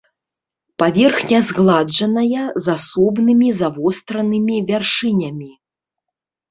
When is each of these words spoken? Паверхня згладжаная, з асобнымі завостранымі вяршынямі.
Паверхня 0.83 1.41
згладжаная, 1.49 2.45
з 2.65 2.73
асобнымі 2.77 3.47
завостранымі 3.61 4.57
вяршынямі. 4.73 5.51